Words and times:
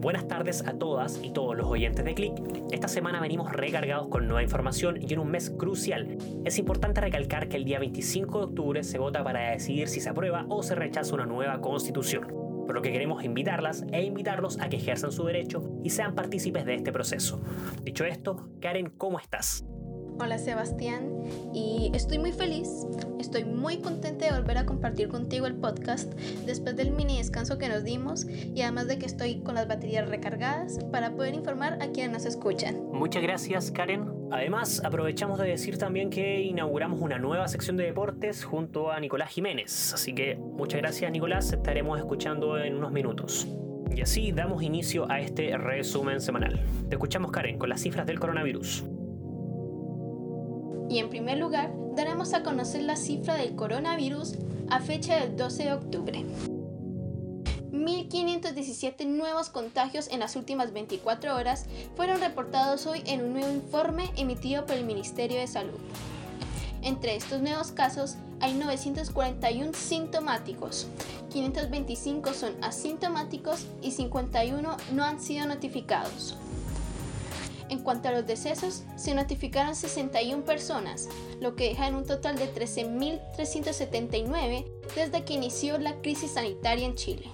Buenas 0.00 0.26
tardes 0.26 0.66
a 0.66 0.76
todas 0.76 1.20
y 1.22 1.32
todos 1.32 1.56
los 1.56 1.68
oyentes 1.68 2.04
de 2.04 2.14
Click. 2.14 2.34
Esta 2.72 2.88
semana 2.88 3.20
venimos 3.20 3.52
recargados 3.52 4.08
con 4.08 4.26
nueva 4.26 4.42
información 4.42 5.00
y 5.00 5.12
en 5.12 5.20
un 5.20 5.30
mes 5.30 5.50
crucial. 5.50 6.18
Es 6.44 6.58
importante 6.58 7.00
recalcar 7.00 7.48
que 7.48 7.56
el 7.56 7.64
día 7.64 7.78
25 7.78 8.38
de 8.38 8.44
octubre 8.46 8.82
se 8.82 8.98
vota 8.98 9.22
para 9.22 9.52
decidir 9.52 9.86
si 9.86 10.00
se 10.00 10.10
aprueba 10.10 10.46
o 10.48 10.64
se 10.64 10.74
rechaza 10.74 11.14
una 11.14 11.26
nueva 11.26 11.60
constitución. 11.60 12.43
Por 12.66 12.74
lo 12.74 12.82
que 12.82 12.92
queremos 12.92 13.24
invitarlas 13.24 13.84
e 13.92 14.02
invitarlos 14.02 14.60
a 14.60 14.68
que 14.68 14.76
ejerzan 14.76 15.12
su 15.12 15.24
derecho 15.24 15.62
y 15.82 15.90
sean 15.90 16.14
partícipes 16.14 16.64
de 16.64 16.74
este 16.74 16.92
proceso. 16.92 17.42
Dicho 17.82 18.04
esto, 18.04 18.48
Karen, 18.60 18.90
¿cómo 18.90 19.18
estás? 19.18 19.64
Hola 20.20 20.38
Sebastián 20.38 21.10
y 21.52 21.90
estoy 21.92 22.18
muy 22.18 22.30
feliz, 22.30 22.68
estoy 23.18 23.44
muy 23.44 23.78
contenta 23.78 24.26
de 24.26 24.38
volver 24.38 24.58
a 24.58 24.64
compartir 24.64 25.08
contigo 25.08 25.46
el 25.46 25.56
podcast 25.56 26.14
después 26.46 26.76
del 26.76 26.92
mini 26.92 27.18
descanso 27.18 27.58
que 27.58 27.68
nos 27.68 27.82
dimos 27.82 28.24
y 28.28 28.62
además 28.62 28.86
de 28.86 28.98
que 28.98 29.06
estoy 29.06 29.40
con 29.40 29.56
las 29.56 29.66
baterías 29.66 30.08
recargadas 30.08 30.78
para 30.92 31.16
poder 31.16 31.34
informar 31.34 31.82
a 31.82 31.88
quienes 31.88 32.12
nos 32.12 32.26
escuchan. 32.26 32.80
Muchas 32.92 33.24
gracias 33.24 33.72
Karen. 33.72 34.23
Además 34.34 34.82
aprovechamos 34.84 35.38
de 35.38 35.46
decir 35.46 35.78
también 35.78 36.10
que 36.10 36.42
inauguramos 36.42 37.00
una 37.00 37.18
nueva 37.18 37.46
sección 37.46 37.76
de 37.76 37.84
deportes 37.84 38.42
junto 38.44 38.90
a 38.90 38.98
Nicolás 38.98 39.30
Jiménez, 39.30 39.94
así 39.94 40.12
que 40.12 40.34
muchas 40.34 40.80
gracias 40.80 41.12
Nicolás, 41.12 41.52
estaremos 41.52 42.00
escuchando 42.00 42.58
en 42.58 42.74
unos 42.74 42.90
minutos. 42.90 43.46
Y 43.94 44.00
así 44.00 44.32
damos 44.32 44.64
inicio 44.64 45.08
a 45.08 45.20
este 45.20 45.56
resumen 45.56 46.20
semanal. 46.20 46.60
Te 46.88 46.96
escuchamos 46.96 47.30
Karen 47.30 47.58
con 47.58 47.68
las 47.68 47.80
cifras 47.80 48.08
del 48.08 48.18
coronavirus. 48.18 48.84
Y 50.90 50.98
en 50.98 51.10
primer 51.10 51.38
lugar, 51.38 51.72
daremos 51.94 52.34
a 52.34 52.42
conocer 52.42 52.82
la 52.82 52.96
cifra 52.96 53.36
del 53.36 53.54
coronavirus 53.54 54.36
a 54.68 54.80
fecha 54.80 55.20
del 55.20 55.36
12 55.36 55.62
de 55.62 55.72
octubre. 55.74 56.24
1.517 58.14 59.06
nuevos 59.06 59.48
contagios 59.48 60.06
en 60.08 60.20
las 60.20 60.36
últimas 60.36 60.72
24 60.72 61.34
horas 61.34 61.66
fueron 61.96 62.20
reportados 62.20 62.86
hoy 62.86 63.02
en 63.06 63.24
un 63.24 63.32
nuevo 63.32 63.52
informe 63.52 64.12
emitido 64.16 64.64
por 64.66 64.76
el 64.76 64.84
Ministerio 64.84 65.40
de 65.40 65.48
Salud. 65.48 65.80
Entre 66.82 67.16
estos 67.16 67.40
nuevos 67.40 67.72
casos 67.72 68.14
hay 68.40 68.54
941 68.54 69.72
sintomáticos, 69.74 70.86
525 71.32 72.34
son 72.34 72.54
asintomáticos 72.62 73.66
y 73.82 73.90
51 73.90 74.76
no 74.92 75.04
han 75.04 75.20
sido 75.20 75.46
notificados. 75.46 76.36
En 77.70 77.78
cuanto 77.80 78.08
a 78.08 78.12
los 78.12 78.26
decesos, 78.26 78.84
se 78.94 79.14
notificaron 79.14 79.74
61 79.74 80.44
personas, 80.44 81.08
lo 81.40 81.56
que 81.56 81.70
deja 81.70 81.88
en 81.88 81.96
un 81.96 82.06
total 82.06 82.36
de 82.36 82.54
13.379 82.54 84.66
desde 84.94 85.24
que 85.24 85.34
inició 85.34 85.78
la 85.78 86.00
crisis 86.00 86.30
sanitaria 86.32 86.86
en 86.86 86.94
Chile. 86.94 87.32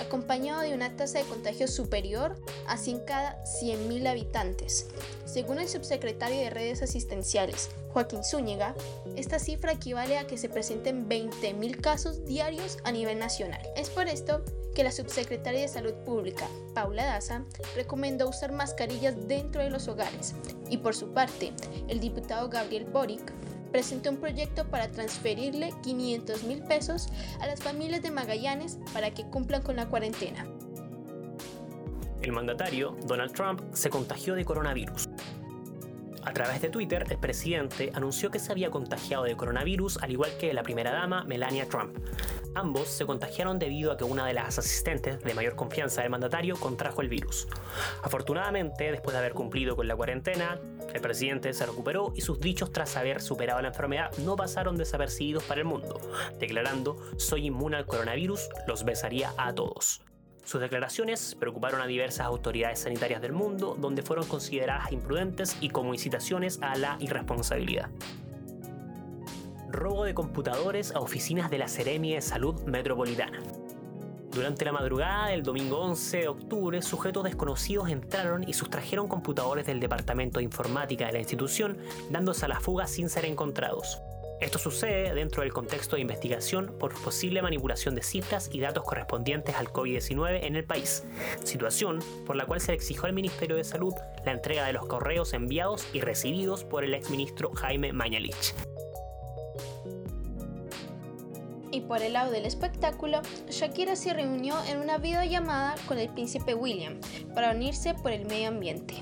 acompañado 0.00 0.62
de 0.62 0.74
una 0.74 0.96
tasa 0.96 1.18
de 1.18 1.24
contagio 1.24 1.68
superior 1.68 2.36
a 2.66 2.76
100 2.76 3.00
cada 3.00 3.42
100.000 3.44 4.08
habitantes. 4.08 4.86
Según 5.24 5.58
el 5.58 5.68
subsecretario 5.68 6.38
de 6.40 6.50
Redes 6.50 6.82
Asistenciales, 6.82 7.70
Joaquín 7.92 8.24
Zúñiga, 8.24 8.74
esta 9.16 9.38
cifra 9.38 9.72
equivale 9.72 10.18
a 10.18 10.26
que 10.26 10.38
se 10.38 10.48
presenten 10.48 11.08
20.000 11.08 11.80
casos 11.80 12.24
diarios 12.24 12.78
a 12.84 12.92
nivel 12.92 13.18
nacional. 13.18 13.60
Es 13.76 13.90
por 13.90 14.08
esto 14.08 14.42
que 14.74 14.84
la 14.84 14.92
subsecretaria 14.92 15.62
de 15.62 15.68
Salud 15.68 15.94
Pública, 16.04 16.46
Paula 16.74 17.04
Daza, 17.04 17.44
recomendó 17.74 18.28
usar 18.28 18.52
mascarillas 18.52 19.16
dentro 19.26 19.62
de 19.62 19.70
los 19.70 19.88
hogares. 19.88 20.34
Y 20.70 20.78
por 20.78 20.94
su 20.94 21.12
parte, 21.12 21.52
el 21.88 21.98
diputado 21.98 22.48
Gabriel 22.48 22.84
Boric 22.84 23.32
presentó 23.70 24.10
un 24.10 24.16
proyecto 24.18 24.66
para 24.68 24.90
transferirle 24.90 25.72
500 25.82 26.44
mil 26.44 26.62
pesos 26.62 27.08
a 27.40 27.46
las 27.46 27.62
familias 27.62 28.02
de 28.02 28.10
Magallanes 28.10 28.78
para 28.92 29.12
que 29.12 29.24
cumplan 29.24 29.62
con 29.62 29.76
la 29.76 29.86
cuarentena. 29.86 30.46
El 32.22 32.32
mandatario, 32.32 32.96
Donald 33.06 33.32
Trump, 33.32 33.62
se 33.72 33.90
contagió 33.90 34.34
de 34.34 34.44
coronavirus. 34.44 35.08
A 36.24 36.32
través 36.32 36.60
de 36.60 36.68
Twitter, 36.68 37.06
el 37.08 37.18
presidente 37.18 37.90
anunció 37.94 38.30
que 38.30 38.38
se 38.38 38.52
había 38.52 38.70
contagiado 38.70 39.24
de 39.24 39.36
coronavirus 39.36 39.98
al 40.02 40.10
igual 40.10 40.30
que 40.38 40.52
la 40.52 40.62
primera 40.62 40.92
dama, 40.92 41.24
Melania 41.24 41.66
Trump. 41.66 41.96
Ambos 42.54 42.88
se 42.88 43.06
contagiaron 43.06 43.58
debido 43.58 43.92
a 43.92 43.96
que 43.96 44.04
una 44.04 44.26
de 44.26 44.34
las 44.34 44.58
asistentes 44.58 45.20
de 45.22 45.34
mayor 45.34 45.54
confianza 45.54 46.02
del 46.02 46.10
mandatario 46.10 46.56
contrajo 46.56 47.02
el 47.02 47.08
virus. 47.08 47.48
Afortunadamente, 48.02 48.90
después 48.90 49.14
de 49.14 49.20
haber 49.20 49.32
cumplido 49.32 49.76
con 49.76 49.86
la 49.88 49.96
cuarentena, 49.96 50.60
el 50.94 51.00
presidente 51.00 51.52
se 51.52 51.66
recuperó 51.66 52.12
y 52.16 52.22
sus 52.22 52.40
dichos 52.40 52.72
tras 52.72 52.96
haber 52.96 53.20
superado 53.20 53.60
la 53.60 53.68
enfermedad 53.68 54.10
no 54.18 54.36
pasaron 54.36 54.76
desapercibidos 54.76 55.44
para 55.44 55.60
el 55.60 55.66
mundo, 55.66 56.00
declarando 56.38 56.96
soy 57.16 57.46
inmune 57.46 57.76
al 57.76 57.86
coronavirus, 57.86 58.48
los 58.66 58.84
besaría 58.84 59.32
a 59.36 59.52
todos. 59.52 60.02
Sus 60.44 60.62
declaraciones 60.62 61.34
preocuparon 61.34 61.82
a 61.82 61.86
diversas 61.86 62.26
autoridades 62.26 62.78
sanitarias 62.78 63.20
del 63.20 63.32
mundo, 63.32 63.76
donde 63.78 64.00
fueron 64.02 64.26
consideradas 64.26 64.90
imprudentes 64.92 65.58
y 65.60 65.68
como 65.68 65.92
incitaciones 65.92 66.58
a 66.62 66.74
la 66.76 66.96
irresponsabilidad. 67.00 67.90
Robo 69.68 70.04
de 70.04 70.14
computadores 70.14 70.94
a 70.94 71.00
oficinas 71.00 71.50
de 71.50 71.58
la 71.58 71.68
Seremia 71.68 72.14
de 72.14 72.22
Salud 72.22 72.62
Metropolitana. 72.62 73.42
Durante 74.32 74.64
la 74.64 74.72
madrugada 74.72 75.28
del 75.28 75.42
domingo 75.42 75.78
11 75.80 76.18
de 76.18 76.28
octubre, 76.28 76.82
sujetos 76.82 77.24
desconocidos 77.24 77.88
entraron 77.88 78.48
y 78.48 78.52
sustrajeron 78.52 79.08
computadores 79.08 79.66
del 79.66 79.80
Departamento 79.80 80.38
de 80.38 80.44
Informática 80.44 81.06
de 81.06 81.12
la 81.12 81.18
institución, 81.18 81.78
dándose 82.10 82.44
a 82.44 82.48
la 82.48 82.60
fuga 82.60 82.86
sin 82.86 83.08
ser 83.08 83.24
encontrados. 83.24 84.00
Esto 84.40 84.58
sucede 84.58 85.14
dentro 85.14 85.42
del 85.42 85.52
contexto 85.52 85.96
de 85.96 86.02
investigación 86.02 86.72
por 86.78 86.94
posible 87.02 87.42
manipulación 87.42 87.96
de 87.96 88.02
cifras 88.02 88.48
y 88.52 88.60
datos 88.60 88.84
correspondientes 88.84 89.56
al 89.56 89.72
COVID-19 89.72 90.44
en 90.44 90.54
el 90.54 90.64
país, 90.64 91.04
situación 91.42 91.98
por 92.24 92.36
la 92.36 92.46
cual 92.46 92.60
se 92.60 92.72
exigió 92.72 93.06
al 93.06 93.14
Ministerio 93.14 93.56
de 93.56 93.64
Salud 93.64 93.94
la 94.24 94.32
entrega 94.32 94.66
de 94.66 94.74
los 94.74 94.86
correos 94.86 95.32
enviados 95.32 95.86
y 95.92 96.00
recibidos 96.00 96.62
por 96.62 96.84
el 96.84 96.94
exministro 96.94 97.50
Jaime 97.54 97.92
Mañalich. 97.92 98.54
Y 101.78 101.80
por 101.82 102.02
el 102.02 102.14
lado 102.14 102.32
del 102.32 102.44
espectáculo, 102.44 103.22
Shakira 103.48 103.94
se 103.94 104.12
reunió 104.12 104.56
en 104.68 104.78
una 104.78 104.98
videollamada 104.98 105.76
con 105.86 105.96
el 105.96 106.08
príncipe 106.08 106.52
William 106.52 106.98
para 107.36 107.52
unirse 107.52 107.94
por 107.94 108.10
el 108.10 108.26
medio 108.26 108.48
ambiente. 108.48 108.94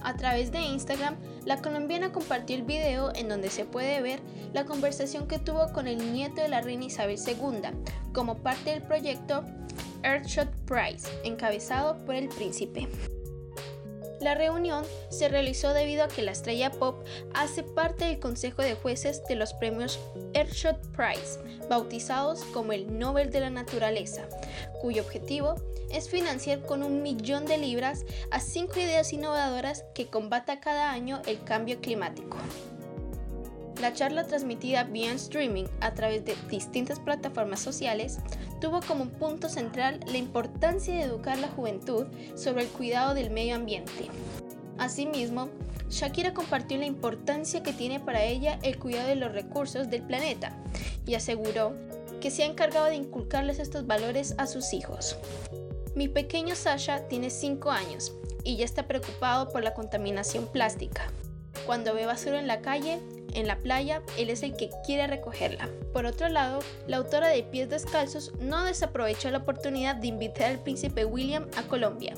A 0.00 0.14
través 0.14 0.52
de 0.52 0.60
Instagram, 0.60 1.16
la 1.44 1.60
colombiana 1.60 2.12
compartió 2.12 2.54
el 2.54 2.62
video 2.62 3.12
en 3.16 3.28
donde 3.28 3.50
se 3.50 3.64
puede 3.64 4.00
ver 4.02 4.20
la 4.52 4.66
conversación 4.66 5.26
que 5.26 5.40
tuvo 5.40 5.72
con 5.72 5.88
el 5.88 6.12
nieto 6.12 6.40
de 6.40 6.48
la 6.48 6.60
reina 6.60 6.84
Isabel 6.84 7.18
II 7.26 7.70
como 8.12 8.36
parte 8.36 8.70
del 8.70 8.82
proyecto 8.82 9.44
Earthshot 10.04 10.48
Prize, 10.66 11.08
encabezado 11.24 11.98
por 12.04 12.14
el 12.14 12.28
príncipe. 12.28 12.86
La 14.20 14.34
reunión 14.34 14.84
se 15.08 15.28
realizó 15.28 15.72
debido 15.72 16.04
a 16.04 16.08
que 16.08 16.20
la 16.20 16.32
estrella 16.32 16.70
pop 16.70 17.02
hace 17.32 17.62
parte 17.62 18.04
del 18.04 18.20
Consejo 18.20 18.60
de 18.60 18.74
Jueces 18.74 19.22
de 19.24 19.34
los 19.34 19.54
premios 19.54 19.98
Earthshot 20.34 20.78
Prize, 20.94 21.40
bautizados 21.70 22.44
como 22.52 22.72
el 22.72 22.98
Nobel 22.98 23.30
de 23.30 23.40
la 23.40 23.48
Naturaleza, 23.48 24.28
cuyo 24.82 25.02
objetivo 25.02 25.54
es 25.90 26.10
financiar 26.10 26.60
con 26.66 26.82
un 26.82 27.02
millón 27.02 27.46
de 27.46 27.56
libras 27.56 28.04
a 28.30 28.40
cinco 28.40 28.78
ideas 28.78 29.12
innovadoras 29.14 29.84
que 29.94 30.08
combata 30.08 30.60
cada 30.60 30.90
año 30.90 31.22
el 31.26 31.42
cambio 31.42 31.80
climático. 31.80 32.36
La 33.80 33.94
charla 33.94 34.26
transmitida 34.26 34.84
vía 34.84 35.12
streaming 35.14 35.64
a 35.80 35.94
través 35.94 36.22
de 36.26 36.36
distintas 36.50 37.00
plataformas 37.00 37.60
sociales 37.60 38.18
tuvo 38.60 38.80
como 38.80 39.06
punto 39.06 39.48
central 39.48 40.00
la 40.06 40.18
importancia 40.18 40.94
de 40.94 41.02
educar 41.02 41.38
la 41.38 41.48
juventud 41.48 42.06
sobre 42.34 42.64
el 42.64 42.68
cuidado 42.68 43.14
del 43.14 43.30
medio 43.30 43.54
ambiente. 43.54 44.10
Asimismo, 44.76 45.48
Shakira 45.88 46.34
compartió 46.34 46.76
la 46.76 46.84
importancia 46.84 47.62
que 47.62 47.72
tiene 47.72 48.00
para 48.00 48.22
ella 48.22 48.58
el 48.62 48.78
cuidado 48.78 49.08
de 49.08 49.16
los 49.16 49.32
recursos 49.32 49.88
del 49.88 50.02
planeta 50.02 50.54
y 51.06 51.14
aseguró 51.14 51.74
que 52.20 52.30
se 52.30 52.42
ha 52.42 52.46
encargado 52.46 52.86
de 52.86 52.96
inculcarles 52.96 53.58
estos 53.58 53.86
valores 53.86 54.34
a 54.36 54.46
sus 54.46 54.74
hijos. 54.74 55.16
Mi 55.94 56.06
pequeño 56.06 56.54
Sasha 56.54 57.08
tiene 57.08 57.30
5 57.30 57.70
años 57.70 58.12
y 58.44 58.56
ya 58.56 58.66
está 58.66 58.86
preocupado 58.86 59.48
por 59.48 59.64
la 59.64 59.72
contaminación 59.72 60.46
plástica. 60.46 61.10
Cuando 61.66 61.94
ve 61.94 62.06
basura 62.06 62.38
en 62.38 62.46
la 62.46 62.60
calle, 62.60 63.00
en 63.34 63.46
la 63.46 63.58
playa, 63.58 64.02
él 64.16 64.30
es 64.30 64.42
el 64.42 64.56
que 64.56 64.70
quiere 64.84 65.06
recogerla. 65.06 65.68
Por 65.92 66.06
otro 66.06 66.28
lado, 66.28 66.60
la 66.86 66.98
autora 66.98 67.28
de 67.28 67.42
Pies 67.42 67.68
Descalzos 67.68 68.32
no 68.40 68.64
desaprovechó 68.64 69.30
la 69.30 69.38
oportunidad 69.38 69.96
de 69.96 70.08
invitar 70.08 70.50
al 70.50 70.62
príncipe 70.62 71.04
William 71.04 71.46
a 71.56 71.62
Colombia. 71.62 72.14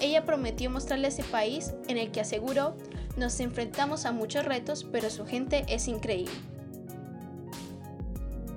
Ella 0.00 0.24
prometió 0.24 0.70
mostrarle 0.70 1.08
ese 1.08 1.24
país 1.24 1.72
en 1.88 1.98
el 1.98 2.10
que 2.10 2.20
aseguró, 2.20 2.76
nos 3.16 3.40
enfrentamos 3.40 4.04
a 4.04 4.12
muchos 4.12 4.44
retos, 4.44 4.86
pero 4.90 5.08
su 5.08 5.24
gente 5.26 5.64
es 5.68 5.88
increíble. 5.88 6.34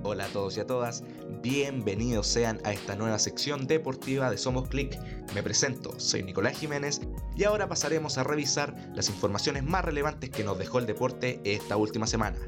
Hola 0.02 0.24
a 0.24 0.28
todos 0.28 0.56
y 0.56 0.60
a 0.60 0.66
todas, 0.66 1.02
bienvenidos 1.42 2.26
sean 2.26 2.60
a 2.64 2.72
esta 2.72 2.96
nueva 2.96 3.18
sección 3.18 3.66
deportiva 3.66 4.30
de 4.30 4.36
Somos 4.36 4.68
Click. 4.68 4.98
Me 5.34 5.42
presento, 5.42 5.98
soy 5.98 6.22
Nicolás 6.22 6.58
Jiménez 6.58 7.00
y 7.36 7.44
ahora 7.44 7.68
pasaremos 7.68 8.18
a 8.18 8.24
revisar 8.24 8.74
las 8.94 9.08
informaciones 9.08 9.64
más 9.64 9.84
relevantes 9.84 10.30
que 10.30 10.44
nos 10.44 10.58
dejó 10.58 10.78
el 10.78 10.86
deporte 10.86 11.40
esta 11.44 11.76
última 11.76 12.06
semana. 12.06 12.38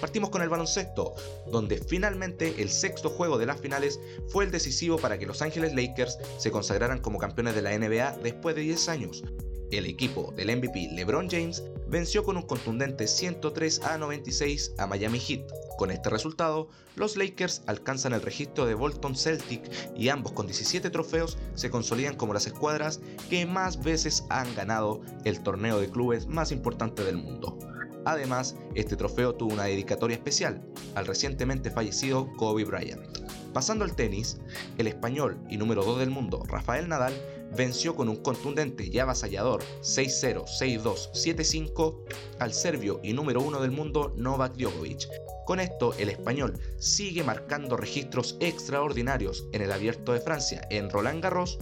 Partimos 0.00 0.30
con 0.30 0.42
el 0.42 0.48
baloncesto, 0.48 1.14
donde 1.50 1.78
finalmente 1.78 2.54
el 2.62 2.68
sexto 2.68 3.10
juego 3.10 3.38
de 3.38 3.46
las 3.46 3.60
finales 3.60 3.98
fue 4.28 4.44
el 4.44 4.50
decisivo 4.50 4.98
para 4.98 5.18
que 5.18 5.26
Los 5.26 5.42
Ángeles 5.42 5.74
Lakers 5.74 6.18
se 6.38 6.50
consagraran 6.50 7.00
como 7.00 7.18
campeones 7.18 7.54
de 7.54 7.62
la 7.62 7.76
NBA 7.76 8.18
después 8.22 8.54
de 8.54 8.62
10 8.62 8.88
años. 8.88 9.24
El 9.72 9.86
equipo 9.86 10.32
del 10.36 10.56
MVP 10.56 10.90
LeBron 10.92 11.28
James 11.28 11.64
venció 11.88 12.22
con 12.22 12.36
un 12.36 12.44
contundente 12.44 13.08
103 13.08 13.82
a 13.82 13.98
96 13.98 14.74
a 14.78 14.86
Miami 14.86 15.18
Heat. 15.18 15.42
Con 15.76 15.90
este 15.90 16.08
resultado, 16.08 16.68
los 16.94 17.16
Lakers 17.16 17.62
alcanzan 17.66 18.12
el 18.12 18.22
registro 18.22 18.64
de 18.64 18.74
Bolton 18.74 19.16
Celtic 19.16 19.62
y 19.96 20.08
ambos 20.08 20.32
con 20.32 20.46
17 20.46 20.88
trofeos 20.90 21.36
se 21.54 21.68
consolidan 21.68 22.16
como 22.16 22.32
las 22.32 22.46
escuadras 22.46 23.00
que 23.28 23.44
más 23.44 23.82
veces 23.82 24.24
han 24.28 24.54
ganado 24.54 25.00
el 25.24 25.42
torneo 25.42 25.80
de 25.80 25.90
clubes 25.90 26.26
más 26.26 26.52
importante 26.52 27.02
del 27.02 27.16
mundo. 27.16 27.58
Además, 28.04 28.54
este 28.76 28.94
trofeo 28.94 29.34
tuvo 29.34 29.52
una 29.52 29.64
dedicatoria 29.64 30.16
especial 30.16 30.64
al 30.94 31.06
recientemente 31.06 31.72
fallecido 31.72 32.32
Kobe 32.36 32.64
Bryant. 32.64 33.18
Pasando 33.52 33.84
al 33.84 33.96
tenis, 33.96 34.38
el 34.78 34.86
español 34.86 35.38
y 35.50 35.56
número 35.56 35.82
2 35.82 35.98
del 35.98 36.10
mundo, 36.10 36.44
Rafael 36.46 36.88
Nadal, 36.88 37.14
venció 37.56 37.94
con 37.94 38.08
un 38.08 38.16
contundente 38.16 38.84
y 38.84 38.98
avasallador 38.98 39.62
6-0, 39.80 40.44
6-2, 40.44 41.10
7-5 41.12 41.96
al 42.38 42.52
serbio 42.52 43.00
y 43.02 43.12
número 43.12 43.40
1 43.40 43.60
del 43.60 43.70
mundo 43.70 44.12
Novak 44.16 44.56
Djokovic. 44.56 45.08
Con 45.46 45.60
esto, 45.60 45.94
el 45.98 46.08
español 46.08 46.58
sigue 46.78 47.22
marcando 47.22 47.76
registros 47.76 48.36
extraordinarios 48.40 49.46
en 49.52 49.62
el 49.62 49.72
Abierto 49.72 50.12
de 50.12 50.20
Francia 50.20 50.66
en 50.70 50.90
Roland 50.90 51.22
Garros 51.22 51.58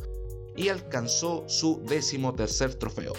y 0.56 0.68
alcanzó 0.68 1.44
su 1.48 1.82
décimo 1.84 2.34
tercer 2.34 2.74
trofeo. 2.74 3.12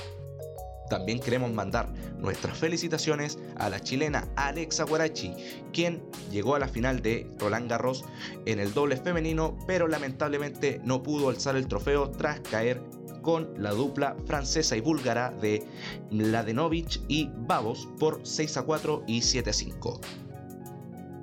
También 0.89 1.19
queremos 1.19 1.51
mandar 1.51 1.91
nuestras 2.19 2.57
felicitaciones 2.57 3.39
a 3.55 3.69
la 3.69 3.79
chilena 3.79 4.27
Alexa 4.35 4.83
Guarachi, 4.83 5.33
quien 5.73 6.03
llegó 6.31 6.55
a 6.55 6.59
la 6.59 6.67
final 6.67 7.01
de 7.01 7.29
Roland 7.39 7.69
Garros 7.69 8.05
en 8.45 8.59
el 8.59 8.73
doble 8.73 8.97
femenino, 8.97 9.57
pero 9.67 9.87
lamentablemente 9.87 10.79
no 10.83 11.03
pudo 11.03 11.29
alzar 11.29 11.55
el 11.55 11.67
trofeo 11.67 12.11
tras 12.11 12.39
caer 12.41 12.81
con 13.21 13.49
la 13.57 13.71
dupla 13.71 14.15
francesa 14.27 14.77
y 14.77 14.81
búlgara 14.81 15.31
de 15.31 15.63
Mladenovic 16.11 17.01
y 17.07 17.31
Babos 17.35 17.87
por 17.99 18.19
6 18.21 18.57
a 18.57 18.61
4 18.61 19.03
y 19.07 19.23
7 19.23 19.49
a 19.49 19.53
5. 19.53 20.01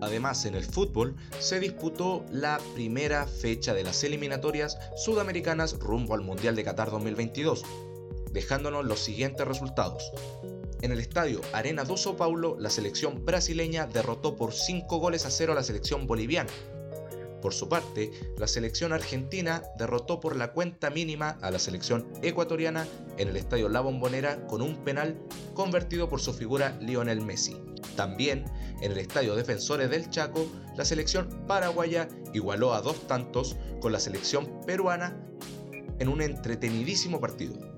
Además, 0.03 0.45
en 0.47 0.57
el 0.57 0.65
fútbol 0.65 1.15
se 1.39 1.61
disputó 1.61 2.27
la 2.33 2.59
primera 2.75 3.25
fecha 3.25 3.73
de 3.73 3.85
las 3.85 4.03
eliminatorias 4.03 4.77
sudamericanas 4.97 5.79
rumbo 5.79 6.15
al 6.15 6.23
Mundial 6.23 6.57
de 6.57 6.65
Qatar 6.65 6.91
2022, 6.91 7.63
dejándonos 8.33 8.85
los 8.85 9.01
siguientes 9.01 9.47
resultados. 9.47 10.13
En 10.83 10.91
el 10.91 10.99
estadio 10.99 11.41
Arena 11.53 11.85
do 11.85 11.95
São 11.95 12.17
Paulo, 12.17 12.57
la 12.59 12.69
selección 12.69 13.25
brasileña 13.25 13.87
derrotó 13.87 14.35
por 14.35 14.53
5 14.53 14.99
goles 14.99 15.27
a 15.27 15.31
0 15.31 15.53
a 15.53 15.55
la 15.55 15.63
selección 15.63 16.07
boliviana. 16.09 16.51
Por 17.41 17.55
su 17.55 17.69
parte, 17.69 18.13
la 18.39 18.47
selección 18.47 18.93
argentina 18.93 19.63
derrotó 19.77 20.21
por 20.21 20.37
la 20.37 20.53
cuenta 20.53 20.91
mínima 20.91 21.39
a 21.43 21.51
la 21.51 21.59
selección 21.59 22.07
ecuatoriana 22.23 22.87
en 23.19 23.29
el 23.29 23.37
estadio 23.37 23.69
La 23.69 23.81
Bombonera 23.81 24.47
con 24.47 24.63
un 24.63 24.77
penal 24.85 25.21
convertido 25.55 26.09
por 26.09 26.21
su 26.21 26.33
figura 26.33 26.79
Lionel 26.81 27.21
Messi. 27.21 27.57
También, 27.97 28.45
en 28.81 28.93
el 28.93 28.99
estadio 28.99 29.35
Defensores 29.35 29.91
del 29.91 30.09
Chaco, 30.09 30.47
la 30.77 30.85
selección 30.85 31.29
paraguaya 31.47 32.09
igualó 32.33 32.75
a 32.75 32.81
dos 32.81 33.07
tantos 33.07 33.57
con 33.81 33.93
la 33.93 34.01
selección 34.01 34.61
peruana 34.65 35.21
en 35.99 36.09
un 36.09 36.23
entretenidísimo 36.23 37.21
partido. 37.21 37.72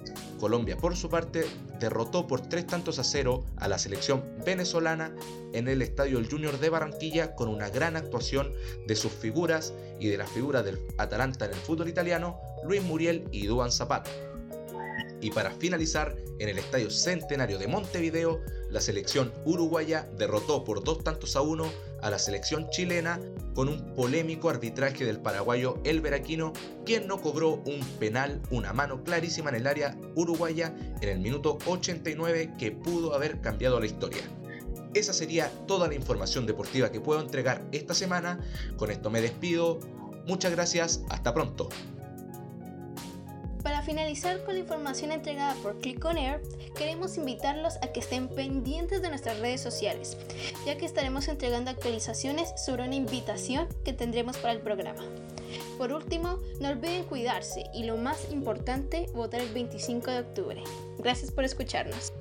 Colombia, 0.45 0.77
por 0.77 0.95
su 0.95 1.09
parte, 1.09 1.47
derrotó 1.81 2.27
por 2.27 2.43
tres 2.43 2.67
tantos 2.67 2.99
a 2.99 3.05
cero 3.05 3.47
a 3.57 3.67
la 3.67 3.79
selección 3.79 4.23
venezolana 4.45 5.17
en 5.55 5.69
el 5.69 5.81
Estadio 5.81 6.19
El 6.19 6.29
Junior 6.29 6.61
de 6.61 6.69
Barranquilla 6.69 7.35
con 7.35 7.49
una 7.49 7.71
gran 7.71 7.97
actuación 7.97 8.53
de 8.87 8.95
sus 8.95 9.11
figuras 9.11 9.73
y 9.99 10.09
de 10.09 10.19
la 10.19 10.27
figura 10.27 10.63
del 10.63 10.79
Atalanta 10.99 11.47
en 11.47 11.53
el 11.53 11.57
fútbol 11.57 11.89
italiano, 11.89 12.39
Luis 12.63 12.83
Muriel 12.83 13.27
y 13.33 13.47
Duan 13.47 13.73
Zapata. 13.73 14.11
Y 15.25 15.31
para 15.31 15.53
finalizar, 15.53 16.15
en 16.39 16.51
el 16.51 16.59
Estadio 16.59 16.91
Centenario 16.91 17.59
de 17.59 17.67
Montevideo, 17.67 18.43
la 18.69 18.83
selección 18.83 19.33
uruguaya 19.47 20.07
derrotó 20.19 20.65
por 20.65 20.85
dos 20.85 21.03
tantos 21.03 21.35
a 21.35 21.41
uno 21.41 21.65
a 22.03 22.11
la 22.11 22.19
selección 22.19 22.69
chilena 22.69 23.19
con 23.55 23.71
un 23.71 23.95
polémico 23.95 24.51
arbitraje 24.51 25.07
del 25.07 25.23
paraguayo 25.23 25.81
El 25.83 26.03
Veraquino, 26.03 26.53
quien 26.85 27.07
no 27.07 27.23
cobró 27.23 27.63
un 27.65 27.81
penal, 27.99 28.43
una 28.51 28.75
mano 28.75 29.03
clarísima 29.03 29.49
en 29.49 29.57
el 29.57 29.67
área 29.67 29.97
uruguaya 30.15 30.75
en 31.01 31.09
el 31.09 31.21
minuto 31.21 31.57
89 31.65 32.57
que 32.59 32.73
pudo 32.73 33.15
haber 33.15 33.41
cambiado 33.41 33.81
la 33.81 33.87
historia. 33.87 34.25
Esa 34.93 35.15
sería 35.15 35.49
toda 35.67 35.89
la 35.89 35.95
información 35.95 36.45
deportiva 36.45 36.93
que 36.93 37.01
puedo 37.01 37.23
entregar 37.23 37.67
esta 37.73 37.95
semana. 37.95 38.41
Con 38.77 38.91
esto 38.91 39.09
me 39.09 39.23
despido. 39.23 39.81
Muchas 40.27 40.53
gracias, 40.53 41.01
hasta 41.09 41.33
pronto. 41.33 41.71
Para 43.65 43.81
finalizar 43.81 44.45
con 44.45 44.55
la 44.55 44.61
información 44.61 45.11
entregada 45.11 45.55
por 45.63 45.79
Click 45.81 46.05
on 46.05 46.19
Air, 46.19 46.43
queremos 46.77 47.17
invitarlos 47.17 47.77
a 47.77 47.93
que 47.93 48.01
estén 48.01 48.29
pendientes 48.29 49.01
de 49.01 49.09
nuestras 49.09 49.41
redes 49.41 49.63
sociales, 49.63 50.19
ya 50.67 50.77
que 50.77 50.85
estaremos 50.85 51.29
entregando 51.29 51.71
actualizaciones 51.71 52.53
sobre 52.63 52.85
una 52.85 52.95
invitación 52.95 53.67
que 53.83 53.95
tendremos 53.95 54.37
para 54.37 54.53
el 54.53 54.61
programa. 54.61 55.03
Por 55.79 55.95
último, 55.95 56.41
no 56.61 56.69
olviden 56.69 57.05
cuidarse 57.05 57.65
y 57.73 57.85
lo 57.85 57.97
más 57.97 58.31
importante, 58.31 59.07
votar 59.15 59.41
el 59.41 59.49
25 59.55 60.11
de 60.11 60.19
octubre. 60.21 60.63
Gracias 60.99 61.31
por 61.31 61.45
escucharnos. 61.45 62.13